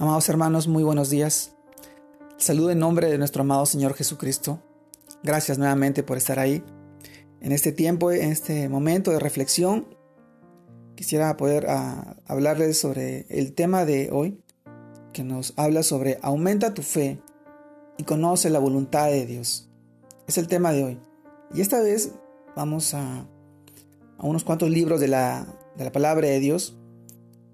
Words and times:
Amados 0.00 0.28
hermanos, 0.28 0.68
muy 0.68 0.84
buenos 0.84 1.10
días. 1.10 1.56
Saludo 2.36 2.70
en 2.70 2.78
nombre 2.78 3.10
de 3.10 3.18
nuestro 3.18 3.42
amado 3.42 3.66
Señor 3.66 3.94
Jesucristo. 3.94 4.62
Gracias 5.24 5.58
nuevamente 5.58 6.04
por 6.04 6.16
estar 6.16 6.38
ahí. 6.38 6.62
En 7.40 7.50
este 7.50 7.72
tiempo, 7.72 8.12
en 8.12 8.30
este 8.30 8.68
momento 8.68 9.10
de 9.10 9.18
reflexión, 9.18 9.88
quisiera 10.94 11.36
poder 11.36 11.64
uh, 11.64 12.14
hablarles 12.28 12.78
sobre 12.78 13.26
el 13.28 13.54
tema 13.54 13.84
de 13.84 14.10
hoy, 14.12 14.40
que 15.12 15.24
nos 15.24 15.52
habla 15.56 15.82
sobre 15.82 16.20
aumenta 16.22 16.74
tu 16.74 16.82
fe 16.82 17.20
y 17.96 18.04
conoce 18.04 18.50
la 18.50 18.60
voluntad 18.60 19.08
de 19.08 19.26
Dios. 19.26 19.68
Es 20.28 20.38
el 20.38 20.46
tema 20.46 20.70
de 20.70 20.84
hoy. 20.84 21.00
Y 21.52 21.60
esta 21.60 21.80
vez 21.80 22.12
vamos 22.54 22.94
a, 22.94 23.26
a 24.16 24.26
unos 24.26 24.44
cuantos 24.44 24.70
libros 24.70 25.00
de 25.00 25.08
la, 25.08 25.44
de 25.74 25.82
la 25.82 25.90
palabra 25.90 26.28
de 26.28 26.38
Dios, 26.38 26.78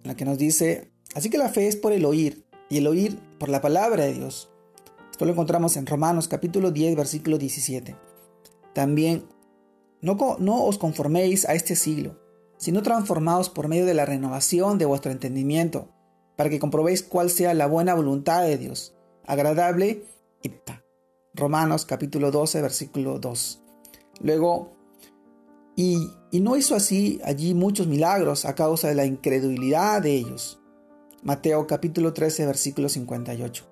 en 0.02 0.08
la 0.08 0.14
que 0.14 0.26
nos 0.26 0.36
dice 0.36 0.93
Así 1.14 1.30
que 1.30 1.38
la 1.38 1.48
fe 1.48 1.68
es 1.68 1.76
por 1.76 1.92
el 1.92 2.04
oír 2.04 2.44
y 2.68 2.78
el 2.78 2.88
oír 2.88 3.18
por 3.38 3.48
la 3.48 3.60
palabra 3.60 4.04
de 4.04 4.14
Dios. 4.14 4.50
Esto 5.12 5.24
lo 5.24 5.30
encontramos 5.30 5.76
en 5.76 5.86
Romanos 5.86 6.26
capítulo 6.26 6.72
10 6.72 6.96
versículo 6.96 7.38
17. 7.38 7.96
También, 8.72 9.24
no, 10.00 10.16
os 10.64 10.76
conforméis 10.76 11.48
a 11.48 11.54
este 11.54 11.76
siglo, 11.76 12.18
sino 12.56 12.82
transformaos 12.82 13.48
por 13.48 13.68
medio 13.68 13.86
de 13.86 13.94
la 13.94 14.04
renovación 14.04 14.76
de 14.76 14.86
vuestro 14.86 15.12
entendimiento, 15.12 15.88
para 16.34 16.50
que 16.50 16.58
comprobéis 16.58 17.04
cuál 17.04 17.30
sea 17.30 17.54
la 17.54 17.68
buena 17.68 17.94
voluntad 17.94 18.42
de 18.42 18.58
Dios, 18.58 18.96
agradable 19.24 20.02
y 20.42 20.50
Romanos 21.32 21.84
capítulo 21.84 22.32
12 22.32 22.60
versículo 22.60 23.20
2. 23.20 23.62
Luego, 24.20 24.72
y, 25.76 26.10
y 26.32 26.40
no 26.40 26.56
hizo 26.56 26.74
así 26.74 27.20
allí 27.24 27.54
muchos 27.54 27.86
milagros 27.86 28.44
a 28.44 28.56
causa 28.56 28.88
de 28.88 28.96
la 28.96 29.06
incredulidad 29.06 30.02
de 30.02 30.16
ellos 30.16 30.60
Mateo 31.24 31.66
capítulo 31.66 32.12
13 32.12 32.44
versículo 32.44 32.90
58. 32.90 33.64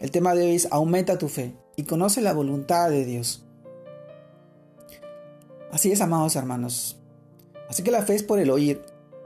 El 0.00 0.10
tema 0.10 0.34
de 0.34 0.44
hoy 0.44 0.54
es 0.54 0.68
aumenta 0.70 1.18
tu 1.18 1.28
fe 1.28 1.54
y 1.76 1.82
conoce 1.82 2.22
la 2.22 2.32
voluntad 2.32 2.88
de 2.88 3.04
Dios. 3.04 3.44
Así 5.70 5.92
es, 5.92 6.00
amados 6.00 6.34
hermanos. 6.34 6.98
Así 7.68 7.82
que 7.82 7.90
la 7.90 8.00
fe 8.00 8.14
es 8.14 8.22
por 8.22 8.38
el 8.38 8.48
oír 8.48 8.80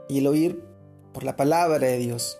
y 0.09 0.17
el 0.17 0.27
oír 0.27 0.61
por 1.13 1.23
la 1.23 1.37
palabra 1.37 1.77
de 1.77 1.99
Dios. 1.99 2.37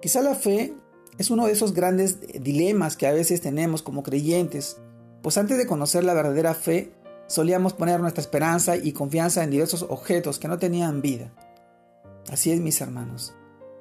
Quizá 0.00 0.22
la 0.22 0.34
fe 0.34 0.72
es 1.18 1.30
uno 1.30 1.44
de 1.44 1.52
esos 1.52 1.74
grandes 1.74 2.20
dilemas 2.42 2.96
que 2.96 3.06
a 3.06 3.12
veces 3.12 3.42
tenemos 3.42 3.82
como 3.82 4.02
creyentes, 4.02 4.78
pues 5.20 5.36
antes 5.36 5.58
de 5.58 5.66
conocer 5.66 6.02
la 6.02 6.14
verdadera 6.14 6.54
fe, 6.54 6.94
solíamos 7.26 7.74
poner 7.74 8.00
nuestra 8.00 8.22
esperanza 8.22 8.78
y 8.78 8.92
confianza 8.92 9.44
en 9.44 9.50
diversos 9.50 9.82
objetos 9.82 10.38
que 10.38 10.48
no 10.48 10.58
tenían 10.58 11.02
vida. 11.02 11.30
Así 12.30 12.52
es, 12.52 12.60
mis 12.60 12.80
hermanos 12.80 13.34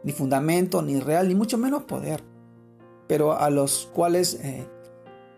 ni 0.06 0.11
fundamento, 0.11 0.84
ni 0.84 1.00
real, 1.00 1.28
ni 1.28 1.36
mucho 1.36 1.58
menos 1.58 1.84
poder, 1.84 2.23
pero 3.08 3.38
a 3.38 3.50
los 3.50 3.89
cuales 3.92 4.36
eh, 4.36 4.67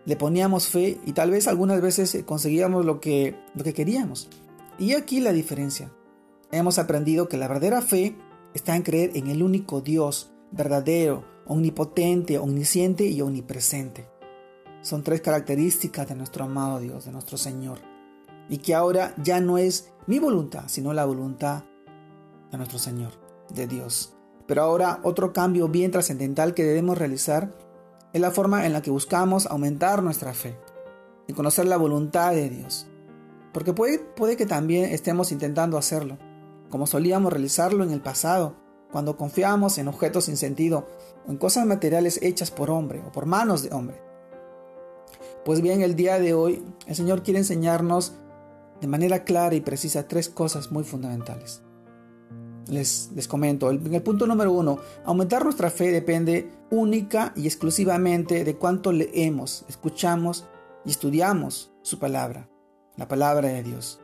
le 0.04 0.14
poníamos 0.14 0.68
fe 0.68 1.00
y 1.06 1.12
tal 1.12 1.30
vez 1.30 1.48
algunas 1.48 1.80
veces 1.80 2.14
eh, 2.14 2.24
conseguíamos 2.24 2.84
lo 2.84 3.00
que, 3.00 3.34
lo 3.54 3.64
que 3.64 3.72
queríamos. 3.72 4.28
Y 4.78 4.92
aquí 4.92 5.20
la 5.20 5.32
diferencia. 5.32 5.90
Hemos 6.52 6.78
aprendido 6.78 7.28
que 7.28 7.38
la 7.38 7.48
verdadera 7.48 7.80
fe 7.80 8.14
está 8.54 8.76
en 8.76 8.82
creer 8.82 9.12
en 9.14 9.28
el 9.28 9.42
único 9.42 9.80
Dios, 9.80 10.32
verdadero, 10.50 11.24
omnipotente, 11.46 12.38
omnisciente 12.38 13.06
y 13.06 13.22
omnipresente. 13.22 14.06
Son 14.82 15.02
tres 15.02 15.22
características 15.22 16.08
de 16.08 16.14
nuestro 16.14 16.44
amado 16.44 16.78
Dios, 16.78 17.06
de 17.06 17.12
nuestro 17.12 17.38
Señor. 17.38 17.78
Y 18.50 18.58
que 18.58 18.74
ahora 18.74 19.14
ya 19.22 19.40
no 19.40 19.56
es 19.56 19.92
mi 20.06 20.18
voluntad, 20.18 20.64
sino 20.66 20.92
la 20.92 21.06
voluntad 21.06 21.64
de 22.50 22.56
nuestro 22.58 22.78
Señor, 22.78 23.12
de 23.50 23.66
Dios. 23.66 24.17
Pero 24.48 24.62
ahora 24.62 24.98
otro 25.04 25.34
cambio 25.34 25.68
bien 25.68 25.90
trascendental 25.90 26.54
que 26.54 26.64
debemos 26.64 26.96
realizar 26.96 27.52
es 28.14 28.20
la 28.20 28.30
forma 28.30 28.64
en 28.64 28.72
la 28.72 28.80
que 28.80 28.90
buscamos 28.90 29.46
aumentar 29.46 30.02
nuestra 30.02 30.32
fe 30.32 30.58
y 31.26 31.34
conocer 31.34 31.66
la 31.66 31.76
voluntad 31.76 32.32
de 32.32 32.48
Dios. 32.48 32.86
Porque 33.52 33.74
puede, 33.74 33.98
puede 33.98 34.38
que 34.38 34.46
también 34.46 34.86
estemos 34.86 35.32
intentando 35.32 35.76
hacerlo, 35.76 36.16
como 36.70 36.86
solíamos 36.86 37.30
realizarlo 37.30 37.84
en 37.84 37.90
el 37.90 38.00
pasado, 38.00 38.56
cuando 38.90 39.18
confiábamos 39.18 39.76
en 39.76 39.86
objetos 39.86 40.24
sin 40.24 40.38
sentido 40.38 40.88
o 41.26 41.30
en 41.30 41.36
cosas 41.36 41.66
materiales 41.66 42.18
hechas 42.22 42.50
por 42.50 42.70
hombre 42.70 43.02
o 43.06 43.12
por 43.12 43.26
manos 43.26 43.62
de 43.62 43.74
hombre. 43.74 44.00
Pues 45.44 45.60
bien, 45.60 45.82
el 45.82 45.94
día 45.94 46.18
de 46.18 46.32
hoy 46.32 46.64
el 46.86 46.96
Señor 46.96 47.22
quiere 47.22 47.40
enseñarnos 47.40 48.14
de 48.80 48.86
manera 48.86 49.24
clara 49.24 49.54
y 49.54 49.60
precisa 49.60 50.08
tres 50.08 50.30
cosas 50.30 50.72
muy 50.72 50.84
fundamentales 50.84 51.60
les, 52.68 53.10
comento. 53.28 53.70
En 53.70 53.94
el 53.94 54.02
punto 54.02 54.26
número 54.26 54.52
uno, 54.52 54.78
aumentar 55.04 55.44
nuestra 55.44 55.70
fe 55.70 55.90
depende 55.90 56.50
única 56.70 57.32
y 57.36 57.46
exclusivamente 57.46 58.44
de 58.44 58.56
cuánto 58.56 58.92
leemos, 58.92 59.64
escuchamos 59.68 60.46
y 60.84 60.90
estudiamos 60.90 61.72
su 61.82 61.98
palabra, 61.98 62.48
la 62.96 63.08
palabra 63.08 63.48
de 63.48 63.62
Dios, 63.62 64.00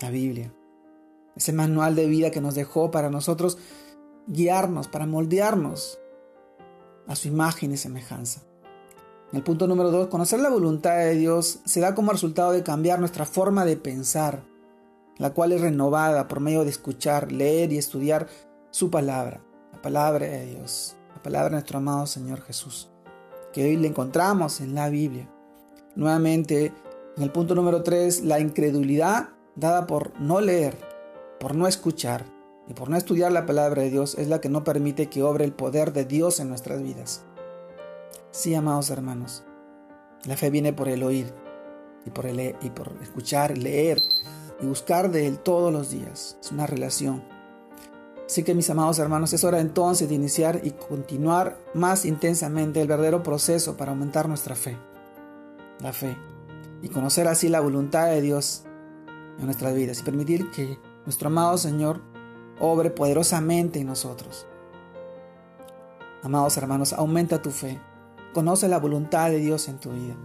la 0.00 0.10
Biblia. 0.10 0.52
Ese 1.36 1.52
manual 1.52 1.94
de 1.94 2.06
vida 2.06 2.30
que 2.30 2.40
nos 2.40 2.54
dejó 2.54 2.90
para 2.90 3.10
nosotros 3.10 3.58
guiarnos, 4.26 4.88
para 4.88 5.06
moldearnos 5.06 5.98
a 7.06 7.16
su 7.16 7.28
imagen 7.28 7.72
y 7.72 7.76
semejanza. 7.76 8.42
En 9.30 9.38
el 9.38 9.42
punto 9.42 9.66
número 9.66 9.90
dos, 9.90 10.08
conocer 10.08 10.40
la 10.40 10.48
voluntad 10.48 10.96
de 10.98 11.14
Dios 11.14 11.60
se 11.64 11.80
da 11.80 11.94
como 11.94 12.12
resultado 12.12 12.52
de 12.52 12.62
cambiar 12.62 12.98
nuestra 12.98 13.26
forma 13.26 13.64
de 13.64 13.76
pensar, 13.76 14.42
la 15.18 15.30
cual 15.30 15.52
es 15.52 15.60
renovada 15.60 16.28
por 16.28 16.40
medio 16.40 16.64
de 16.64 16.70
escuchar, 16.70 17.32
leer 17.32 17.72
y 17.72 17.78
estudiar 17.78 18.28
su 18.70 18.90
palabra, 18.90 19.40
la 19.72 19.82
palabra 19.82 20.26
de 20.26 20.46
Dios, 20.46 20.96
la 21.14 21.22
palabra 21.22 21.48
de 21.48 21.52
nuestro 21.56 21.78
amado 21.78 22.06
Señor 22.06 22.40
Jesús, 22.42 22.88
que 23.52 23.64
hoy 23.64 23.76
le 23.76 23.88
encontramos 23.88 24.60
en 24.60 24.74
la 24.74 24.88
Biblia. 24.88 25.28
Nuevamente, 25.96 26.72
en 27.16 27.22
el 27.22 27.32
punto 27.32 27.54
número 27.54 27.82
3, 27.82 28.22
la 28.24 28.38
incredulidad 28.38 29.30
dada 29.56 29.86
por 29.86 30.18
no 30.20 30.40
leer, 30.40 30.78
por 31.40 31.54
no 31.56 31.66
escuchar 31.66 32.24
y 32.68 32.74
por 32.74 32.88
no 32.88 32.96
estudiar 32.96 33.32
la 33.32 33.46
palabra 33.46 33.82
de 33.82 33.90
Dios 33.90 34.14
es 34.16 34.28
la 34.28 34.40
que 34.40 34.48
no 34.48 34.62
permite 34.62 35.08
que 35.08 35.22
obre 35.22 35.44
el 35.44 35.52
poder 35.52 35.92
de 35.92 36.04
Dios 36.04 36.38
en 36.38 36.48
nuestras 36.48 36.82
vidas. 36.82 37.24
Sí, 38.30 38.54
amados 38.54 38.90
hermanos, 38.90 39.42
la 40.24 40.36
fe 40.36 40.50
viene 40.50 40.72
por 40.72 40.88
el 40.88 41.02
oír 41.02 41.32
y 42.04 42.10
por, 42.10 42.26
el, 42.26 42.54
y 42.60 42.70
por 42.70 42.92
escuchar, 43.02 43.56
leer 43.58 44.00
y 44.60 44.66
buscar 44.66 45.10
de 45.10 45.26
Él 45.26 45.38
todos 45.38 45.72
los 45.72 45.90
días. 45.90 46.36
Es 46.40 46.52
una 46.52 46.66
relación. 46.66 47.22
Así 48.26 48.42
que 48.42 48.54
mis 48.54 48.68
amados 48.68 48.98
hermanos, 48.98 49.32
es 49.32 49.42
hora 49.44 49.60
entonces 49.60 50.08
de 50.08 50.14
iniciar 50.14 50.60
y 50.62 50.72
continuar 50.72 51.58
más 51.72 52.04
intensamente 52.04 52.80
el 52.82 52.88
verdadero 52.88 53.22
proceso 53.22 53.76
para 53.76 53.92
aumentar 53.92 54.28
nuestra 54.28 54.54
fe, 54.54 54.76
la 55.80 55.94
fe, 55.94 56.14
y 56.82 56.88
conocer 56.90 57.26
así 57.26 57.48
la 57.48 57.60
voluntad 57.60 58.06
de 58.06 58.20
Dios 58.20 58.64
en 59.38 59.46
nuestras 59.46 59.74
vidas 59.74 60.00
y 60.00 60.02
permitir 60.02 60.50
que 60.50 60.78
nuestro 61.06 61.28
amado 61.28 61.56
Señor 61.56 62.02
obre 62.60 62.90
poderosamente 62.90 63.80
en 63.80 63.86
nosotros. 63.86 64.46
Amados 66.22 66.56
hermanos, 66.58 66.92
aumenta 66.92 67.40
tu 67.40 67.50
fe, 67.50 67.80
conoce 68.34 68.68
la 68.68 68.78
voluntad 68.78 69.30
de 69.30 69.38
Dios 69.38 69.68
en 69.68 69.78
tu 69.78 69.90
vida. 69.90 70.16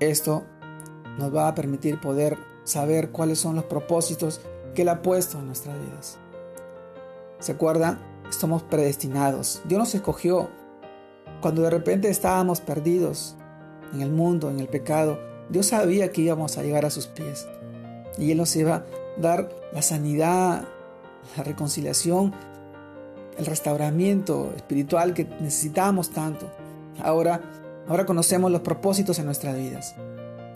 Esto 0.00 0.44
nos 1.18 1.34
va 1.34 1.48
a 1.48 1.54
permitir 1.54 2.00
poder 2.00 2.38
saber 2.64 3.10
cuáles 3.10 3.38
son 3.38 3.56
los 3.56 3.64
propósitos 3.64 4.40
que 4.74 4.82
Él 4.82 4.88
ha 4.88 5.02
puesto 5.02 5.38
en 5.38 5.46
nuestras 5.46 5.78
vidas. 5.78 6.18
¿Se 7.38 7.52
acuerdan? 7.52 8.00
Somos 8.30 8.62
predestinados. 8.62 9.62
Dios 9.66 9.78
nos 9.78 9.94
escogió 9.94 10.48
cuando 11.40 11.62
de 11.62 11.70
repente 11.70 12.08
estábamos 12.08 12.60
perdidos 12.60 13.36
en 13.92 14.00
el 14.00 14.10
mundo, 14.10 14.50
en 14.50 14.60
el 14.60 14.68
pecado. 14.68 15.18
Dios 15.50 15.66
sabía 15.66 16.10
que 16.10 16.22
íbamos 16.22 16.56
a 16.56 16.62
llegar 16.62 16.84
a 16.84 16.90
sus 16.90 17.06
pies 17.06 17.46
y 18.18 18.30
Él 18.30 18.38
nos 18.38 18.54
iba 18.56 18.76
a 18.76 18.84
dar 19.20 19.50
la 19.72 19.82
sanidad, 19.82 20.64
la 21.36 21.42
reconciliación, 21.42 22.32
el 23.36 23.46
restauramiento 23.46 24.52
espiritual 24.56 25.14
que 25.14 25.24
necesitábamos 25.24 26.10
tanto. 26.10 26.50
Ahora, 27.02 27.40
ahora 27.88 28.06
conocemos 28.06 28.50
los 28.50 28.60
propósitos 28.62 29.18
en 29.18 29.26
nuestras 29.26 29.56
vidas. 29.56 29.94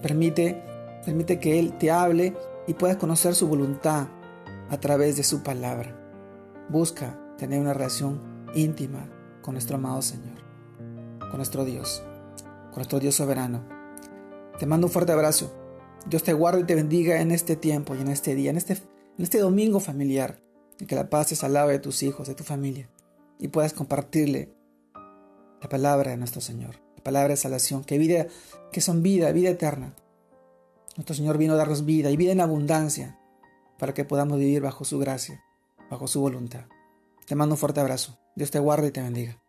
Permite, 0.03 0.63
permite 1.05 1.41
que 1.41 1.59
Él 1.59 1.77
te 1.77 1.91
hable 1.91 2.37
y 2.67 2.75
puedas 2.75 2.97
conocer 2.97 3.35
su 3.35 3.49
voluntad 3.49 4.09
a 4.71 4.79
través 4.79 5.17
de 5.17 5.25
su 5.25 5.43
palabra. 5.43 5.97
Busca 6.69 7.19
tener 7.37 7.61
una 7.61 7.75
relación 7.75 8.21
íntima 8.55 9.09
con 9.43 9.55
nuestro 9.55 9.77
amado 9.77 10.03
Señor, 10.03 10.39
con 11.19 11.37
nuestro 11.37 11.65
Dios, 11.65 12.05
con 12.67 12.77
nuestro 12.77 13.01
Dios 13.01 13.17
soberano. 13.17 13.65
Te 14.59 14.67
mando 14.67 14.87
un 14.87 14.93
fuerte 14.93 15.13
abrazo. 15.13 15.53
Dios 16.07 16.23
te 16.23 16.33
guarde 16.33 16.61
y 16.61 16.65
te 16.65 16.75
bendiga 16.75 17.21
en 17.21 17.33
este 17.33 17.57
tiempo 17.57 17.95
y 17.95 18.01
en 18.01 18.09
este 18.09 18.35
día, 18.35 18.51
en 18.51 18.57
este, 18.57 18.75
en 18.75 19.25
este 19.25 19.39
domingo 19.39 19.81
familiar, 19.81 20.41
en 20.79 20.87
que 20.87 20.95
la 20.95 21.11
paz 21.11 21.33
es 21.33 21.43
al 21.43 21.55
lado 21.55 21.71
de 21.71 21.81
tus 21.81 22.03
hijos, 22.05 22.29
de 22.29 22.35
tu 22.35 22.45
familia, 22.45 22.89
y 23.39 23.49
puedas 23.49 23.73
compartirle 23.73 24.55
la 25.61 25.69
palabra 25.69 26.13
de 26.13 26.17
nuestro 26.17 26.41
Señor 26.41 26.88
palabra 27.09 27.31
de 27.31 27.39
salvación, 27.39 27.85
que, 27.85 27.97
vida, 27.97 28.27
que 28.71 28.83
son 28.83 29.03
vida, 29.03 29.33
vida 29.33 29.49
eterna. 29.49 29.95
Nuestro 30.95 31.17
Señor 31.17 31.39
vino 31.39 31.55
a 31.55 31.57
darnos 31.57 31.87
vida 31.87 32.11
y 32.11 32.19
vida 32.19 32.33
en 32.33 32.43
abundancia 32.43 33.19
para 33.79 33.95
que 33.95 34.05
podamos 34.05 34.39
vivir 34.39 34.61
bajo 34.61 34.85
su 34.85 34.99
gracia, 34.99 35.43
bajo 35.91 36.07
su 36.07 36.21
voluntad. 36.21 36.67
Te 37.27 37.35
mando 37.35 37.55
un 37.55 37.59
fuerte 37.59 37.81
abrazo. 37.81 38.19
Dios 38.37 38.51
te 38.51 38.59
guarde 38.59 38.89
y 38.89 38.91
te 38.91 39.01
bendiga. 39.01 39.41